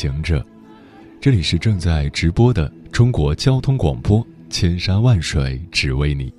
[0.00, 0.42] 行者，
[1.20, 6.32] 这里是正在直播的中国交通广播，千山万水只为你，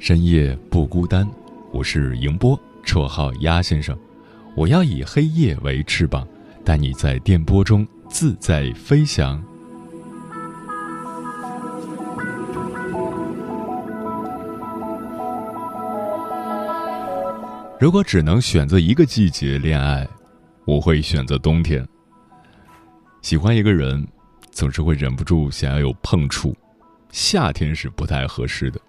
[0.00, 1.24] 深夜不孤单。
[1.70, 3.96] 我是迎波，绰号鸭先生。
[4.56, 6.26] 我要以黑夜为翅膀，
[6.64, 9.40] 带你在电波中自在飞翔。
[17.78, 20.04] 如果只能选择一个季节恋爱，
[20.64, 21.86] 我会选择冬天。
[23.22, 24.04] 喜欢一个人，
[24.50, 26.54] 总是会忍不住想要有碰触，
[27.12, 28.80] 夏天是不太合适的。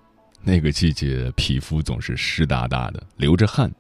[0.42, 3.72] 那个季节，皮肤总是湿哒哒的，流着汗，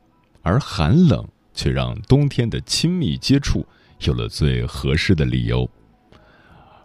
[0.44, 3.66] 而寒冷却让冬天的亲密接触
[4.02, 5.68] 有了最合适的理由。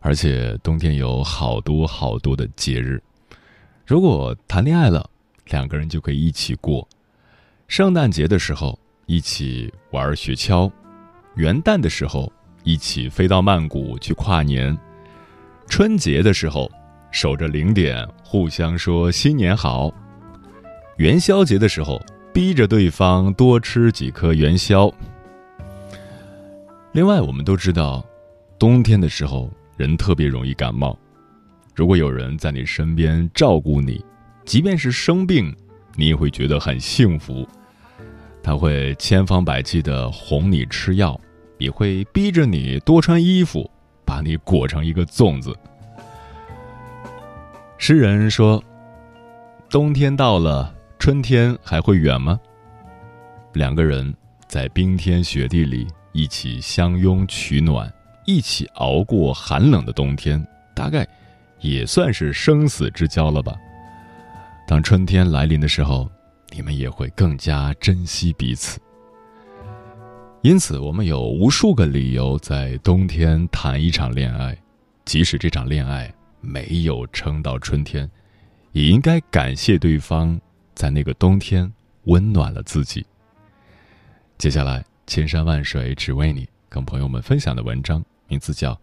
[0.00, 3.00] 而且冬天有好多好多的节日，
[3.86, 5.08] 如果谈恋爱了，
[5.50, 6.88] 两个人就可以一起过。
[7.66, 10.72] 圣诞节的时候一起玩雪橇，
[11.36, 12.32] 元旦的时候
[12.69, 14.78] 一起飞到曼谷去跨年，
[15.70, 16.70] 春节的时候。
[17.10, 19.91] 守着零点，互相说新年好。
[20.98, 21.98] 元宵节的时候，
[22.34, 24.92] 逼着对方多吃几颗元宵。
[26.92, 28.05] 另外，我们都知道，
[28.58, 30.94] 冬天的时候人特别容易感冒。
[31.75, 34.05] 如果有人在你身边照顾你，
[34.44, 35.56] 即便是生病，
[35.97, 37.48] 你也会觉得很幸福。
[38.42, 41.19] 他会千方百计的哄你吃药，
[41.58, 43.70] 也会逼着你多穿衣服，
[44.04, 45.54] 把你裹成一个粽子。
[47.76, 48.62] 诗人说
[49.70, 52.38] ：“冬天到了，春天还会远吗？”
[53.54, 54.14] 两个人
[54.47, 57.92] 在冰天雪地里一起相拥取暖，
[58.26, 61.06] 一起熬过寒冷的冬天，大概
[61.60, 63.54] 也算是生死之交了吧。
[64.66, 66.10] 当春天来临的时候，
[66.50, 68.80] 你们也会更加珍惜彼此。
[70.43, 74.56] 因此，我们有无数个理由在冬天谈一场恋爱，
[75.04, 76.12] 即使这场恋爱。
[76.41, 78.09] 没有撑到春天，
[78.71, 80.41] 也应该感谢对方
[80.72, 81.71] 在那个冬天
[82.04, 83.04] 温暖了自己。
[84.38, 88.72] 接下来，千山万水只为你，跟朋友们分享的文章名字叫《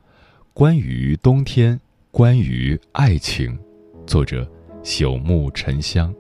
[0.54, 1.80] 关于冬天，
[2.12, 3.58] 关于爱情》，
[4.06, 4.46] 作者
[4.84, 6.14] 朽木沉香。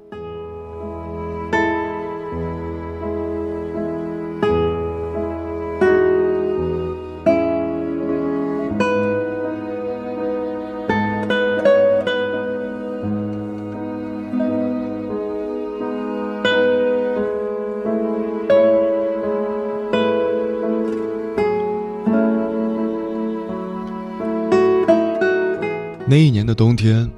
[26.55, 27.11] 冬天，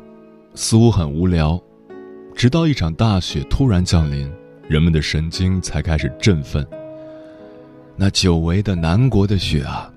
[0.56, 1.62] 似乎很无聊，
[2.36, 4.30] 直到一场大雪突然降临，
[4.68, 6.66] 人们的神经才开始振奋。
[7.96, 9.94] 那久违的南国的雪啊，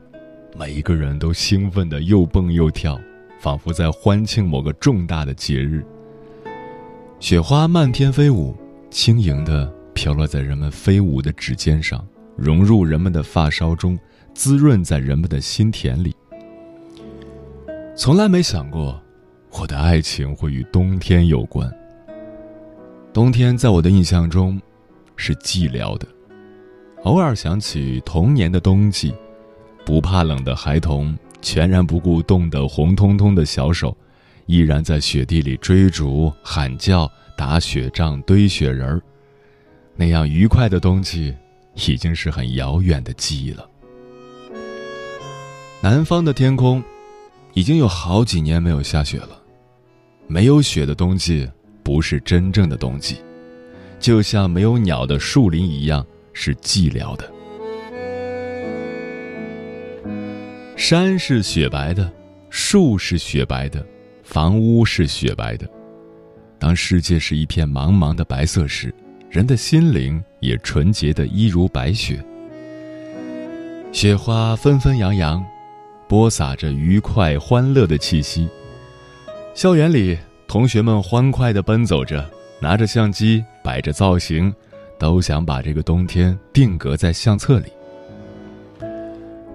[0.55, 3.01] 每一个人都兴奋的又蹦又跳，
[3.41, 5.83] 仿佛在欢庆某个重大的节日。
[7.19, 8.55] 雪花漫天飞舞，
[8.91, 12.07] 轻盈的飘落在人们飞舞的指尖上，
[12.37, 13.99] 融入人们的发梢中，
[14.35, 16.15] 滋润在人们的心田里。
[17.97, 19.01] 从来没想过，
[19.53, 21.71] 我的爱情会与冬天有关。
[23.13, 24.61] 冬天在我的印象中，
[25.17, 26.07] 是寂寥的。
[27.03, 29.13] 偶尔想起童年的冬季，
[29.85, 33.95] 不怕冷的孩童，全然不顾冻得红彤彤的小手，
[34.47, 39.03] 依然在雪地里追逐、喊叫、打雪仗、堆雪人儿。
[39.97, 41.35] 那样愉快的冬季，
[41.75, 43.69] 已经是很遥远的记忆了。
[45.83, 46.83] 南方的天空。
[47.53, 49.40] 已经有好几年没有下雪了，
[50.31, 51.51] 没有雪的冬季
[51.83, 53.17] 不是真正的冬季，
[53.99, 57.29] 就像没有鸟的树林一样是寂寥的。
[60.77, 62.09] 山是雪白的，
[62.49, 63.85] 树是雪白的，
[64.23, 65.69] 房屋是雪白的。
[66.61, 68.95] 当世界是一片茫茫的白色时，
[69.29, 72.25] 人的心灵也纯洁的一如白雪。
[73.91, 75.45] 雪花纷纷扬扬。
[76.07, 78.49] 播撒着愉快欢乐的气息。
[79.53, 80.17] 校园里，
[80.47, 82.29] 同学们欢快地奔走着，
[82.61, 84.55] 拿着相机，摆着造型，
[84.99, 87.67] 都想把这个冬天定格在相册里。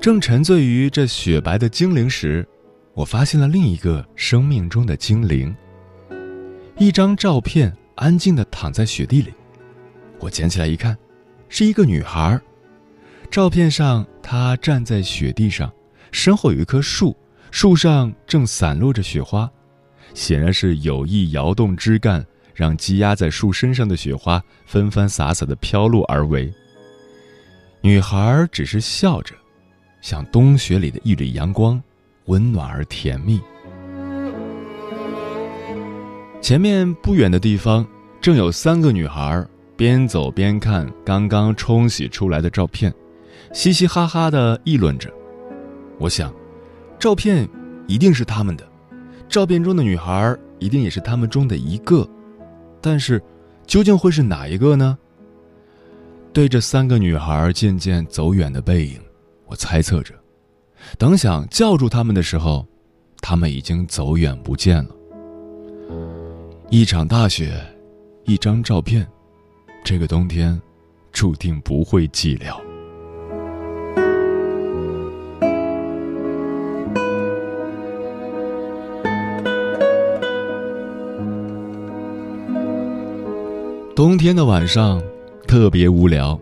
[0.01, 2.45] 正沉醉于这雪白的精灵时，
[2.93, 5.55] 我发现了另一个生命中的精灵。
[6.77, 9.33] 一张照片安静地躺在雪地里，
[10.19, 10.95] 我捡起来一看，
[11.47, 12.39] 是一个女孩。
[13.31, 15.71] 照片上，她站在雪地上，
[16.11, 17.15] 身后有一棵树，
[17.49, 19.49] 树上正散落着雪花，
[20.13, 26.53] 显然是有意摇动枝干，让积压在树身上的雪花纷纷洒洒地飘落而为。
[27.81, 29.35] 女孩只是笑着，
[30.01, 31.81] 像冬雪里的一缕阳光，
[32.25, 33.41] 温暖而甜蜜。
[36.41, 37.85] 前面不远的地方，
[38.21, 42.93] 正有三个女孩边走边看刚刚冲洗出来的照片。
[43.53, 45.11] 嘻嘻哈哈的议论着，
[45.97, 46.33] 我想，
[46.99, 47.47] 照片
[47.87, 48.67] 一定是他们的，
[49.35, 52.07] 照片中的女孩一定也是他们中的一个，
[52.79, 53.21] 但是，
[53.67, 54.97] 究竟会是哪一个呢？
[56.31, 58.97] 对着三个女孩渐渐走远的背影，
[59.47, 60.15] 我猜测着，
[60.97, 62.65] 等想叫住他们的时候，
[63.19, 64.95] 他们已经走远不见了。
[66.69, 67.61] 一场大雪，
[68.23, 69.05] 一张照片，
[69.83, 70.57] 这个冬天，
[71.11, 72.57] 注定不会寂寥。
[83.95, 85.01] 冬天的晚上
[85.47, 86.37] 特别无聊，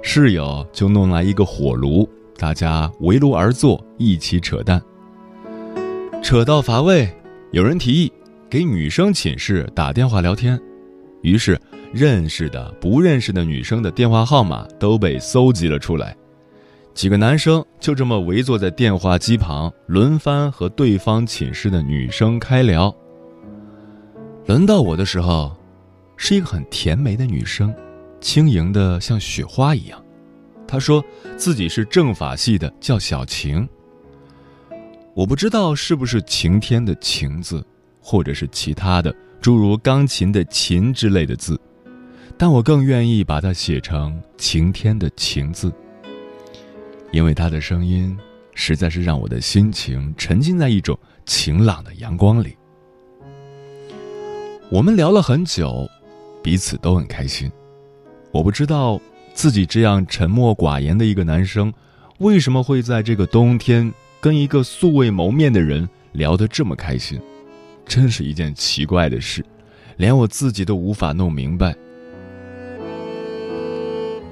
[0.00, 2.08] 室友就弄来一个火炉，
[2.38, 4.80] 大家围炉而坐，一起扯淡。
[6.22, 7.06] 扯到乏味，
[7.50, 8.10] 有人提议
[8.48, 10.58] 给女生寝室打电话聊天，
[11.20, 11.60] 于是
[11.92, 16.16] 认识的、不认识的女生的电话号码都被搜集了出来。
[16.94, 22.94] 几个男生就这么围坐在电话机旁，轮番和对方寝室的女生开聊。
[24.46, 25.54] 轮到我的时候。
[26.16, 27.74] 是一个很甜美的女生，
[28.20, 30.02] 轻盈的像雪花一样。
[30.66, 31.04] 她说
[31.36, 33.68] 自己是政法系的，叫小晴。
[35.14, 37.64] 我不知道是不是晴天的晴字，
[38.00, 41.60] 或者是其他的诸如钢琴的琴之类的字，
[42.36, 45.72] 但我更愿意把它写成晴天的晴字，
[47.12, 48.16] 因为她的声音
[48.54, 52.56] 实在是让我的心情沉浸在一种晴朗的阳光里。
[54.70, 55.88] 我们聊了很久。
[56.44, 57.50] 彼此都很开心，
[58.30, 59.00] 我不知道
[59.32, 61.72] 自己这样沉默寡言的一个男生，
[62.18, 67.18] 为什么会在这个冬天跟一个素未谋面的人聊得这么开心，
[67.86, 69.42] 真是一件奇怪的事，
[69.96, 71.74] 连我自己都无法弄明白。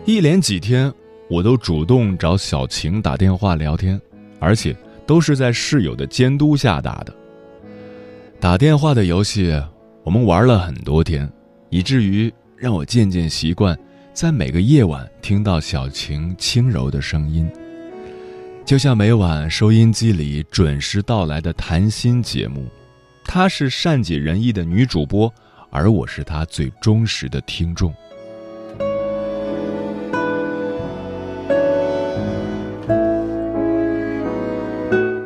[0.05, 0.93] 一连几天，
[1.31, 3.99] 我都主动找小晴打电话聊天，
[4.39, 4.77] 而且
[5.07, 7.15] 都是在室友的监督下打的。
[8.39, 9.59] 打电话的游戏，
[10.05, 11.27] 我们玩了很多天。
[11.73, 13.77] 以至于让我渐渐习惯，
[14.13, 17.51] 在每个夜晚听到小晴轻柔的声音，
[18.63, 22.67] 就像每晚收音机里准时到来的谈心节目。
[23.25, 25.33] 她是善解人意的女主播，
[25.71, 27.91] 而我是她最忠实的听众。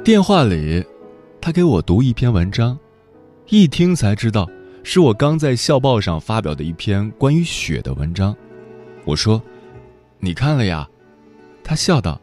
[0.05, 0.85] 电话里，
[1.41, 2.79] 她给我读一篇文章，
[3.49, 4.49] 一听才知道。
[4.89, 8.35] 是我刚在校报上发表的一篇关于雪的文章，
[9.05, 9.43] 我说
[10.21, 10.89] ：“你看了呀？”
[11.65, 12.21] 他笑道：“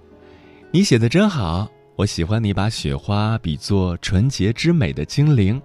[0.71, 5.61] 你写的真好，我喜欢你把雪花比作纯洁之美的精灵。”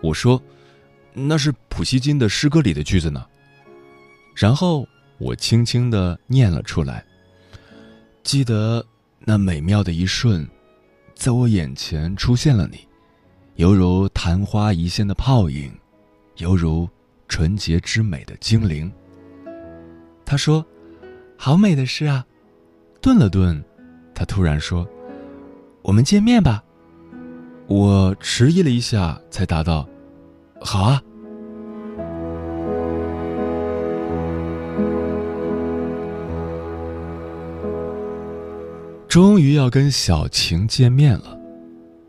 [0.00, 0.42] 我说
[1.12, 3.22] ：“那是普希金的诗歌里的句子呢。”
[4.34, 4.88] 然后
[5.18, 7.04] 我轻轻的念了出来
[8.24, 8.82] ：“记得
[9.26, 10.48] 那美妙的一瞬，
[11.14, 12.78] 在我眼前出现了你，
[13.56, 15.70] 犹如昙花一现的泡影。”
[16.38, 16.88] 犹如
[17.28, 18.90] 纯洁之美的精灵。
[20.24, 20.64] 他说
[21.38, 22.24] ：“好美的诗啊！”
[23.00, 23.62] 顿了顿，
[24.14, 24.88] 他突然说
[25.82, 26.64] ：“我们见面吧。”
[27.68, 29.88] 我迟疑了一下，才答道
[30.60, 31.02] ：“好啊。”
[39.08, 41.38] 终于要跟小晴见面了，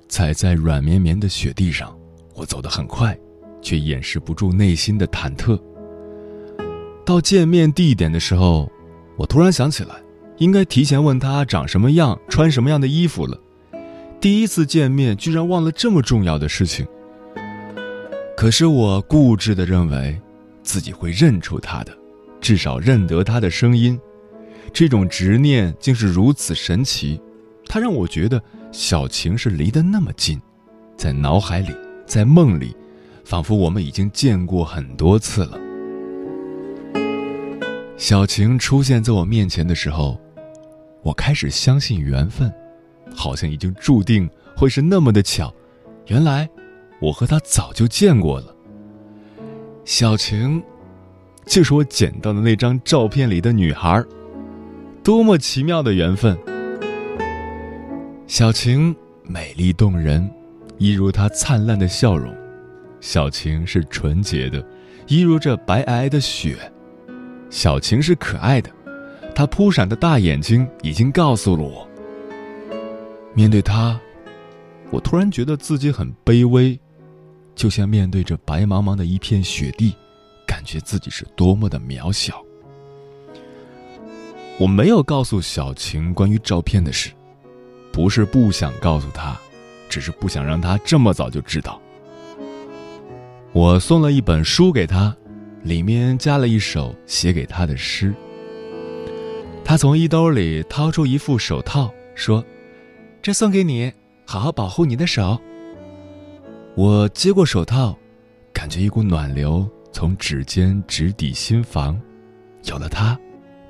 [0.08, 1.98] 踩在软绵绵的雪地上，
[2.36, 3.18] 我走得很快。
[3.62, 5.60] 却掩饰不住内心的忐忑。
[7.06, 8.72] 到见面地点的时候，
[9.18, 9.96] 我突然想起来，
[10.38, 13.40] 应该提前问他长什么样、穿什么样的衣服了。
[14.22, 16.86] 第一次见面，居然忘了这么重要的事情。
[18.38, 20.20] 可是我固执的认为，
[20.62, 21.98] 自己会认出他的，
[22.40, 24.00] 至少认得他的声音。
[24.72, 27.20] 这种执念竟是如此神奇，
[27.66, 30.40] 它让我觉得小晴是离得那么近，
[30.96, 31.76] 在脑海里，
[32.06, 32.76] 在梦里。
[33.30, 35.60] 仿佛我们已经见过很多次了。
[37.96, 40.20] 小晴出现在我面前的时候，
[41.04, 42.52] 我开始相信缘分。
[43.16, 45.54] 好像已经注定会是那么的巧。
[46.08, 46.50] 原来，
[47.00, 48.56] 我和他早就见过了。
[49.86, 50.60] 小晴，
[51.46, 54.04] 就是我捡到的那张照片里的女孩。
[55.04, 56.36] 多么奇妙的缘分！
[58.26, 60.28] 小晴美丽动人，
[60.80, 62.34] 一如她灿烂的笑容。
[63.02, 64.64] 小晴是纯洁的，
[65.08, 66.58] 一如这白皑皑的雪。
[67.50, 68.70] 小晴是可爱的，
[69.34, 71.88] 她扑闪的大眼睛已经告诉了我。
[73.34, 74.00] 面对她，
[74.92, 76.80] 我突然觉得自己很卑微，
[77.56, 79.96] 就像面对着白茫茫的一片雪地，
[80.46, 82.44] 感觉自己是多么的渺小。
[84.60, 87.12] 我没有告诉小晴关于照片的事，
[87.94, 89.36] 不是不想告诉她，
[89.88, 91.82] 只是不想让她这么早就知道。
[93.52, 95.16] 我送了一本书给他，
[95.64, 98.14] 里面加了一首写给他的诗。
[99.66, 102.44] 他从衣兜里掏出一副手套，说
[103.22, 103.92] ：“这送给你，
[104.26, 105.38] 好好保护你的手。”
[106.76, 107.98] 我接过手套，
[108.54, 112.00] 感觉一股暖流从指尖直抵心房，
[112.66, 113.20] 有了它。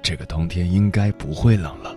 [0.01, 1.95] 这个冬天应该不会冷了。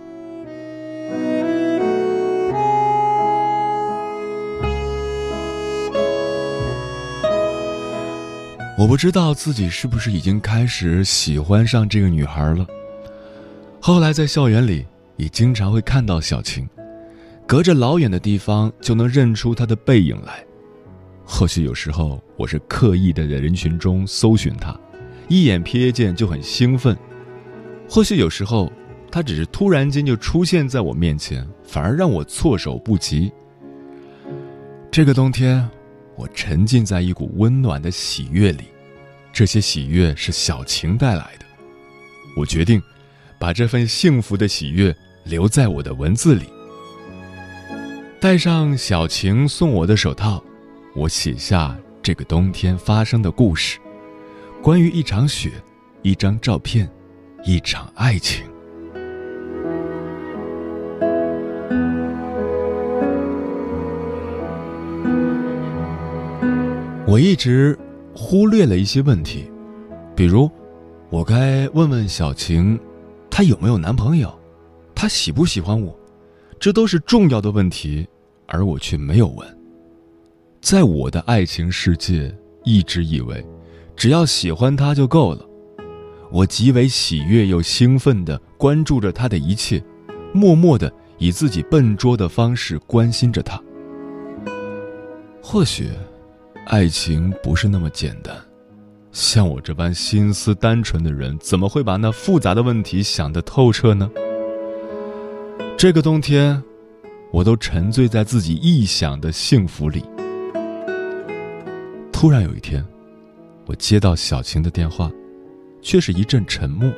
[8.83, 12.67] 我不知道自己是不是已经开始喜欢上这个女孩了。
[13.79, 14.85] 后来在校园里
[15.15, 16.67] 也经常会看到小晴，
[17.47, 20.43] 隔着老远的地方就能认出她的背影来。
[21.23, 24.77] 或许有时候我是刻意的在人群中搜寻她，
[25.29, 26.93] 一眼瞥见就很兴奋。
[27.87, 28.69] 或许有时候，
[29.09, 33.31] 他只是突然间就出现在我面前，反而让我措手不及。
[34.91, 35.65] 这个冬天，
[36.17, 38.65] 我沉浸在一股温暖的喜悦里，
[39.33, 41.45] 这些喜悦是小晴带来的。
[42.37, 42.81] 我决定，
[43.37, 46.45] 把这份幸福的喜悦留在我的文字里。
[48.21, 50.41] 戴上小晴送我的手套，
[50.95, 53.79] 我写下这个冬天发生的故事，
[54.61, 55.51] 关于一场雪，
[56.03, 56.89] 一张照片。
[57.45, 58.45] 一场爱情，
[67.05, 67.77] 我一直
[68.13, 69.49] 忽略了一些问题，
[70.15, 70.49] 比如，
[71.09, 72.79] 我该问问小晴，
[73.29, 74.33] 她有没有男朋友，
[74.93, 75.97] 她喜不喜欢我，
[76.59, 78.07] 这都是重要的问题，
[78.47, 79.57] 而我却没有问。
[80.61, 83.45] 在我的爱情世界，一直以为，
[83.95, 85.45] 只要喜欢他就够了。
[86.31, 89.83] 我极为喜悦又兴奋地关注着他的一切，
[90.33, 93.61] 默默地以自己笨拙的方式关心着他。
[95.41, 95.89] 或许，
[96.65, 98.35] 爱情不是那么简单。
[99.11, 104.09] 像我这般心思单纯的人，怎么会把那复杂的问题想得透彻呢？
[105.77, 106.61] 这个冬天，
[107.31, 110.03] 我都沉醉在自己臆想的幸福里。
[112.11, 112.85] 突然有一天，
[113.65, 115.11] 我接到小晴的电话。
[115.83, 116.89] 却是一阵沉默。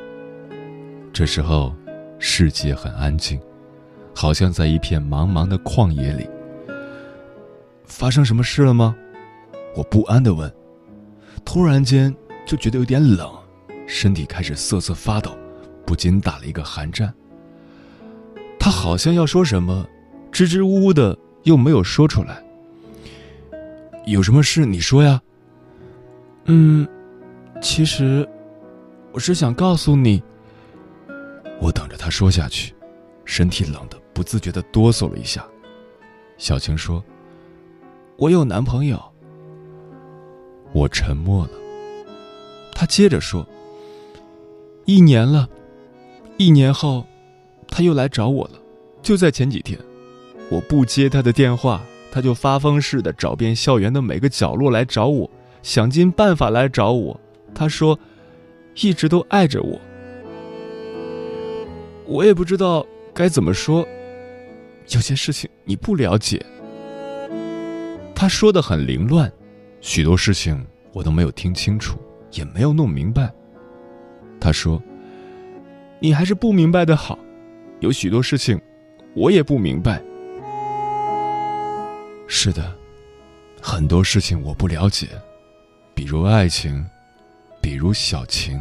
[1.12, 1.74] 这时候，
[2.20, 3.38] 世界很安静，
[4.14, 6.24] 好像在一片茫茫的旷野里。
[7.84, 8.96] 发生什么事了吗？
[9.76, 10.52] 我不安地问。
[11.44, 12.12] 突然间
[12.44, 13.30] 就觉得有点冷，
[13.86, 15.36] 身体开始瑟瑟发抖，
[15.86, 17.14] 不禁打了一个寒战。
[18.58, 19.86] 他好像要说什么，
[20.32, 22.42] 支支吾吾的又没有说出来。
[24.06, 25.20] 有什么事你说呀？
[26.46, 26.88] 嗯，
[27.60, 28.28] 其实。
[29.12, 30.22] 我是想告诉你，
[31.58, 32.74] 我等着他说下去，
[33.24, 35.42] 身体冷的不自觉的哆嗦了一下。
[36.36, 37.02] 小晴说
[38.18, 39.02] ：“我有男朋友。”
[40.76, 41.50] 我沉默了。
[42.74, 43.46] 他接着说
[44.84, 45.48] ：“一年了，
[46.36, 47.06] 一年后，
[47.66, 48.60] 他又来找我了，
[49.00, 49.78] 就在前几天。
[50.50, 55.30] 我不接他的电话，他就发疯似的找遍校园的每个角落来找我，
[55.62, 57.18] 想尽办法来找我。
[57.54, 57.98] 他说。”
[58.82, 59.80] 一直都爱着我，
[62.04, 63.88] 我也不知道该怎么说。
[64.90, 66.44] 有些事情你不了解。
[68.14, 69.32] 他说的很凌乱，
[69.86, 71.96] 许多事情我都没有听清楚，
[72.32, 73.32] 也没有弄明白。
[74.40, 74.82] 他说
[76.02, 77.16] ：“你还是不明白的好，
[77.78, 78.60] 有许多事情
[79.14, 80.02] 我也不明白。”
[82.26, 82.74] 是的，
[83.62, 85.06] 很多事情我不了解，
[85.94, 86.84] 比如爱情。
[87.62, 88.60] 比如小晴，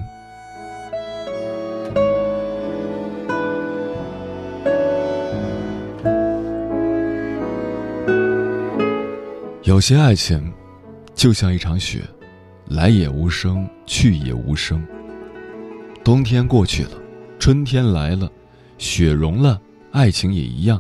[9.64, 10.52] 有些爱情
[11.16, 12.04] 就像一场雪，
[12.68, 14.86] 来也无声，去也无声。
[16.04, 16.92] 冬天过去了，
[17.40, 18.30] 春天来了，
[18.78, 19.60] 雪融了，
[19.92, 20.80] 爱情也一样，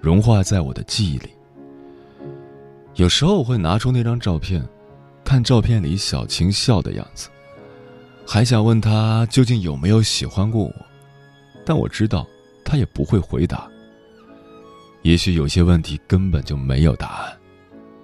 [0.00, 1.30] 融化在我的记忆里。
[2.94, 4.64] 有时候我会拿出那张照片，
[5.24, 7.28] 看照片里小晴笑的样子，
[8.26, 10.74] 还想问她究竟有没有喜欢过我，
[11.66, 12.26] 但我知道
[12.64, 13.68] 她也不会回答。
[15.02, 17.36] 也许有些问题根本就没有答案，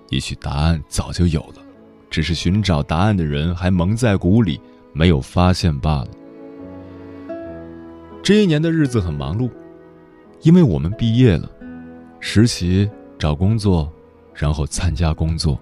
[0.09, 1.63] 也许答案早就有了，
[2.11, 4.61] 只是寻找答案的人还蒙在鼓里，
[4.93, 6.09] 没有发现罢了。
[8.23, 9.51] 这一年的日子很忙碌，
[10.43, 11.51] 因为我们毕业了，
[12.21, 13.93] 实习、找工作。
[14.41, 15.59] 然后参加工作，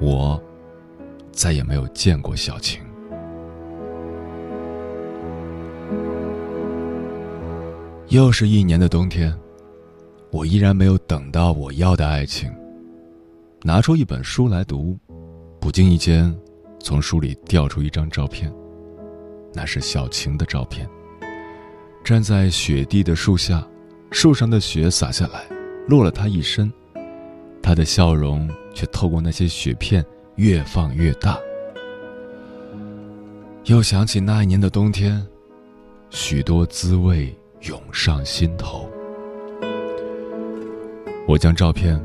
[0.00, 0.42] 我
[1.30, 2.80] 再也没有见过小晴。
[8.08, 9.38] 又是一年的冬天，
[10.30, 12.50] 我依然没有等到我要的爱情。
[13.62, 14.98] 拿出一本书来读，
[15.60, 16.34] 不经意间，
[16.80, 18.52] 从书里掉出一张照片，
[19.52, 20.88] 那是小晴的照片。
[22.04, 23.66] 站在雪地的树下，
[24.10, 25.44] 树上的雪洒下来，
[25.88, 26.72] 落了她一身。
[27.60, 30.02] 他的笑容却透过那些雪片
[30.36, 31.38] 越放越大。
[33.64, 35.26] 又想起那一年的冬天，
[36.08, 38.88] 许多滋味涌上心头。
[41.26, 42.02] 我将照片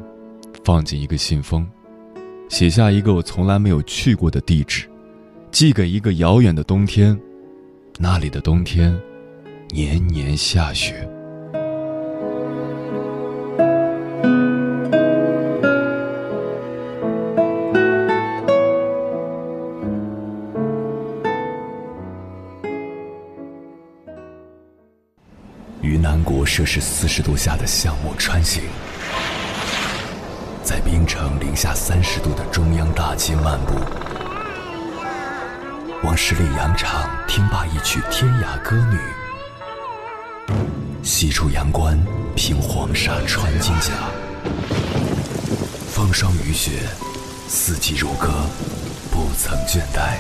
[0.66, 1.66] 放进一个信封，
[2.50, 4.88] 写下一个我从来没有去过的地址，
[5.52, 7.20] 寄给一个遥远的冬天，
[7.98, 8.96] 那里的冬天
[9.70, 11.10] 年年下雪。
[25.82, 28.64] 云南国摄氏四十度下的项目穿行，
[30.64, 33.76] 在冰城零下三十度的中央大街漫步，
[36.04, 38.98] 往十里洋场听罢一曲天涯歌女，
[41.04, 42.02] 西出阳关
[42.34, 43.92] 凭黄沙穿金甲，
[45.92, 46.72] 风霜雨雪，
[47.50, 48.30] 四季如歌，
[49.12, 50.16] 不曾倦怠。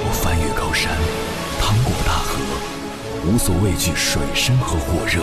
[0.00, 0.90] 我翻越高山。
[1.60, 2.38] 趟过大河，
[3.26, 5.22] 无所畏惧水深和火热，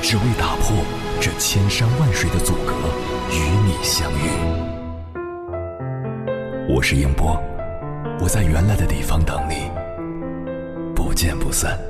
[0.00, 0.76] 只为打破
[1.20, 2.72] 这千山万水的阻隔，
[3.30, 4.30] 与你相遇。
[6.68, 7.40] 我是英波，
[8.20, 9.70] 我在原来的地方等你，
[10.94, 11.87] 不见不散。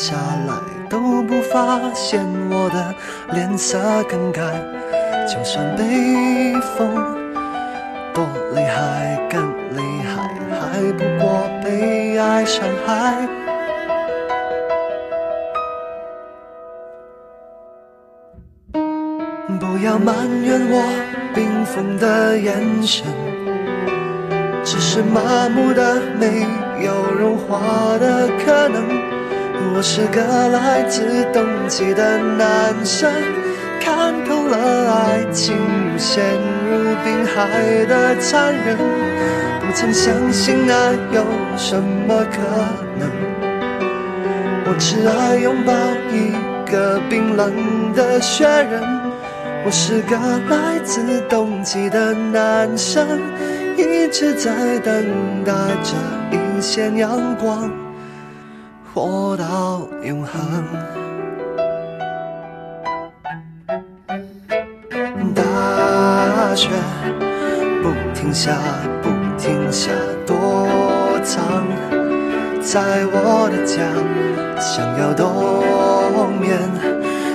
[0.00, 0.54] 下来
[0.88, 2.94] 都不发现我的
[3.34, 4.40] 脸色更改。
[5.28, 6.94] 就算被风
[8.14, 9.42] 多厉害，更
[9.76, 13.28] 厉害，还不过被爱伤害。
[19.60, 20.82] 不要埋怨我
[21.34, 23.04] 冰封的眼神。
[24.64, 26.46] 只是麻木的，没
[26.82, 27.58] 有融化
[27.98, 28.99] 的可能。
[29.72, 33.10] 我是个来自冬季的男生，
[33.80, 36.22] 看透了爱情如陷
[36.68, 41.24] 入冰海的残忍，不曾相信爱有
[41.56, 42.40] 什么可
[42.98, 43.08] 能。
[44.66, 45.72] 我只爱拥抱
[46.12, 46.32] 一
[46.70, 47.52] 个冰冷
[47.94, 48.82] 的雪人。
[49.64, 50.16] 我是个
[50.48, 53.06] 来自冬季的男生。
[53.76, 54.92] 一直在等
[55.42, 55.52] 待
[55.82, 55.94] 着
[56.30, 57.70] 一线阳光，
[59.00, 60.64] 活到永恒。
[65.34, 66.68] 大雪
[67.82, 68.52] 不停下，
[69.00, 69.08] 不
[69.38, 69.90] 停下，
[70.26, 70.36] 躲
[71.22, 71.66] 藏
[72.60, 72.80] 在
[73.12, 73.80] 我的家，
[74.60, 76.58] 想要冬眠。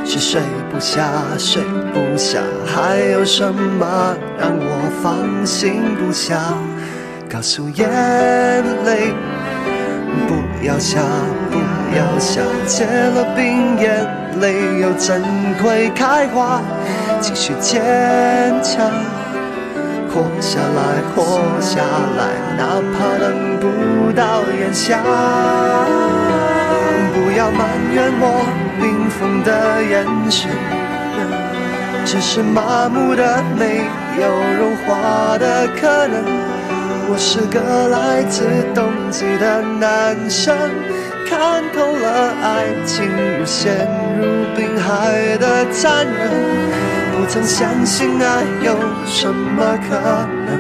[0.05, 6.39] 是睡不下，睡不下，还有什么让我放心不下？
[7.27, 7.89] 告诉眼
[8.85, 9.13] 泪
[10.27, 11.01] 不要笑，
[11.95, 14.05] 要下，结了冰，眼
[14.41, 15.21] 泪又怎
[15.63, 16.61] 会开花？
[17.21, 17.81] 继续坚
[18.61, 18.91] 强，
[20.11, 21.81] 活下来，活下
[22.17, 24.99] 来，哪怕等不到炎夏。
[27.13, 28.45] 不要埋怨我
[28.79, 30.51] 冰封的眼神，
[32.05, 33.85] 只是麻木的没
[34.21, 36.23] 有融化的可能。
[37.07, 40.57] 我是个来自冬季的男生，
[41.25, 43.05] 看透了爱情
[43.37, 44.23] 如陷入
[44.55, 46.29] 冰海的残忍。
[47.17, 49.95] 不曾相信爱有什么可
[50.45, 50.59] 能，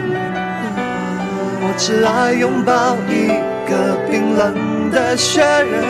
[1.61, 3.27] 我只爱拥抱一
[3.69, 5.83] 个冰冷的雪人。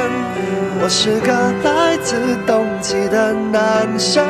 [0.82, 1.32] 我是个
[1.64, 4.24] 来自冬季的男生，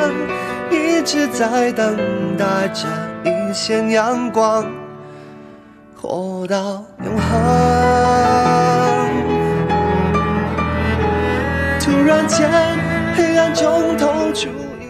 [0.70, 1.96] 一直在等
[2.38, 2.86] 待着
[3.24, 4.64] 一线阳光，
[6.00, 8.65] 活到永恒。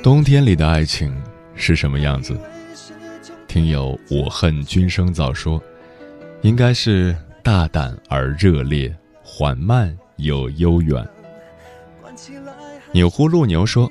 [0.02, 1.14] 冬天里的爱情。
[1.55, 2.38] 是什么样子？
[3.48, 5.62] 听友我恨君生早说，
[6.42, 11.02] 应该是大胆而热烈，缓慢又悠远。
[12.92, 13.90] 钮祜禄牛说，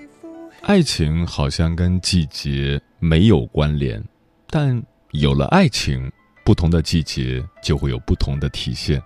[0.61, 4.03] 爱情好像跟季节没有关联，
[4.47, 4.79] 但
[5.11, 6.11] 有了爱情，
[6.43, 9.01] 不同的季节就会有不同的体现。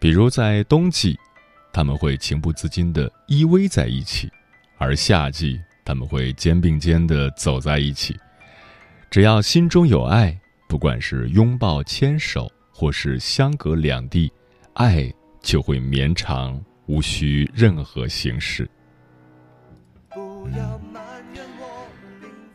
[0.00, 1.16] 比如在冬季，
[1.76, 4.32] 他们会情不自禁地依偎在一起，
[4.78, 5.60] 而夏季。
[5.84, 8.16] 他们会肩并肩的走在一起，
[9.10, 10.34] 只要心中有爱，
[10.70, 14.32] 不管是拥抱、牵手，或是相隔两地，
[14.72, 15.12] 爱
[15.42, 18.66] 就会绵长，无需任何形式。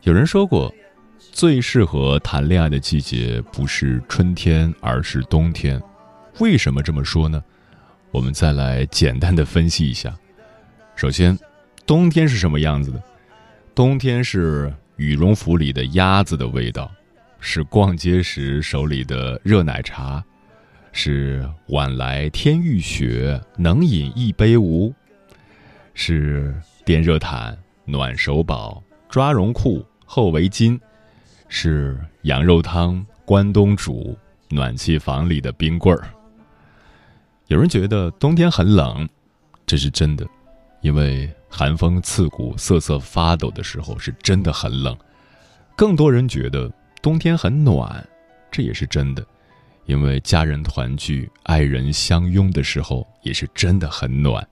[0.02, 0.74] 有人说过，
[1.16, 5.80] 最适合谈恋爱的季节不是春天，而是冬天。
[6.40, 7.40] 为什么这么说呢？
[8.12, 10.14] 我们再来简单的分析一下。
[10.94, 11.36] 首先，
[11.86, 13.02] 冬天是什么样子的？
[13.74, 16.92] 冬天是羽绒服里的鸭子的味道，
[17.40, 20.22] 是逛街时手里的热奶茶，
[20.92, 24.92] 是晚来天欲雪能饮一杯无，
[25.94, 30.78] 是电热毯、暖手宝、抓绒裤、厚围巾，
[31.48, 34.14] 是羊肉汤、关东煮、
[34.50, 36.06] 暖气房里的冰棍儿。
[37.48, 39.08] 有人觉得冬天很冷，
[39.66, 40.26] 这是真的，
[40.80, 41.30] 因为。
[41.54, 44.96] 寒风刺骨、瑟瑟发抖的时候，是真的很冷。
[45.76, 48.02] 更多人觉得冬天很暖，
[48.50, 49.22] 这也是真的，
[49.84, 54.48] 因为家人团聚、爱人相拥的时候，也是真的很暖。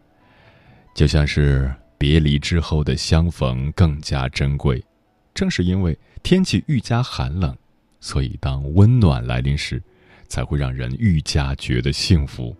[0.95, 4.85] 就像是别离之后的相逢更加珍贵。
[5.33, 7.57] 正是因为天气愈加寒冷，
[7.99, 9.83] 所以当温暖来临时，
[10.29, 12.55] 才会让人愈加觉得幸福。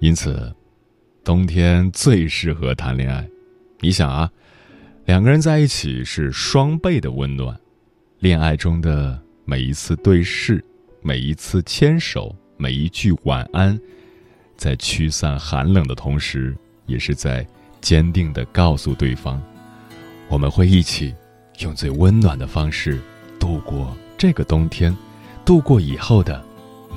[0.00, 0.52] 因此。
[1.22, 3.28] 冬天最适合谈恋爱，
[3.80, 4.28] 你想啊，
[5.04, 7.54] 两个人在一起是双倍的温暖。
[8.20, 10.64] 恋爱中的每一次对视，
[11.02, 13.78] 每一次牵手，每一句晚安，
[14.56, 17.46] 在驱散寒冷的同时，也是在
[17.82, 19.40] 坚定的告诉对方，
[20.30, 21.14] 我们会一起
[21.58, 22.98] 用最温暖的方式
[23.38, 24.96] 度过这个冬天，
[25.44, 26.42] 度过以后的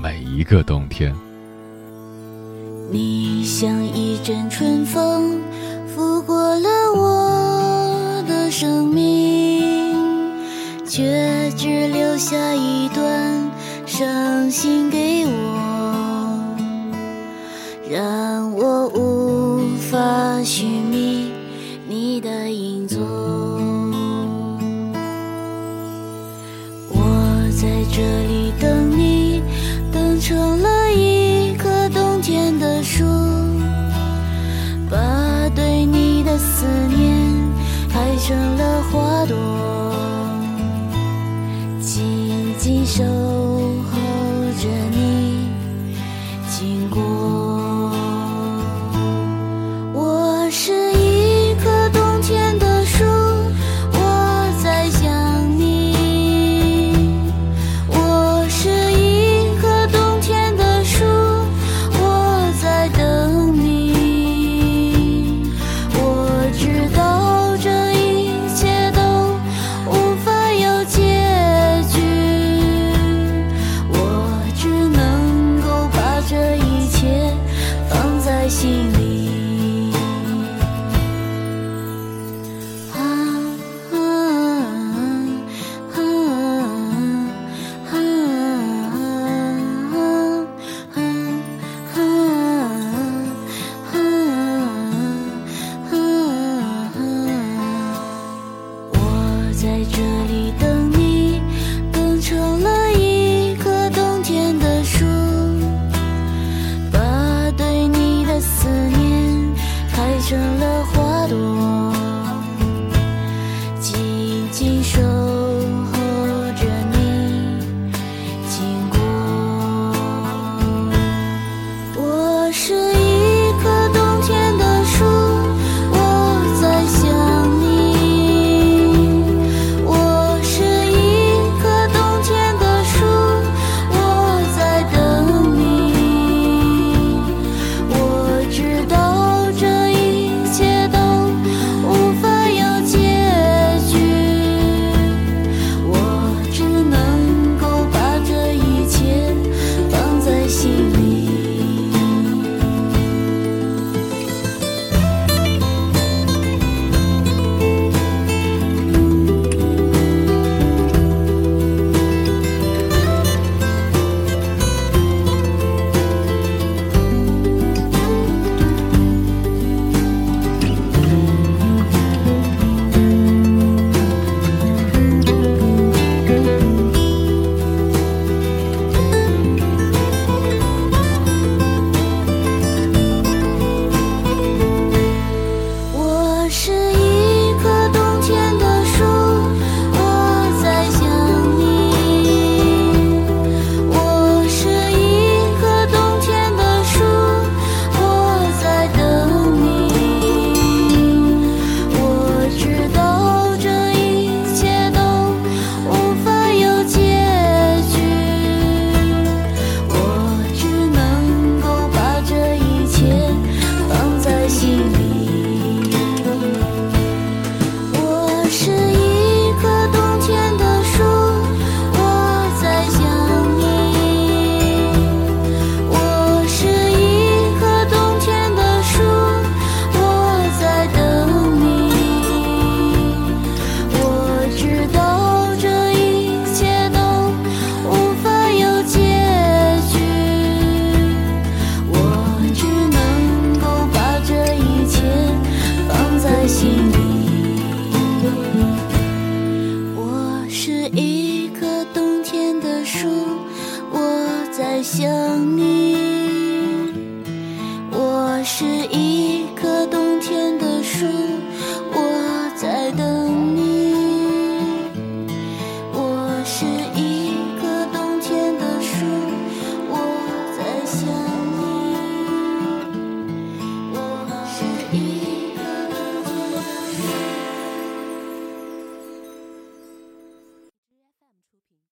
[0.01, 1.13] 每一个冬天。
[2.91, 5.39] 你像一阵春风，
[5.87, 9.95] 拂过了我的生命，
[10.85, 13.51] 却只留下一段
[13.85, 16.39] 伤心给我，
[17.89, 20.82] 让我无法寻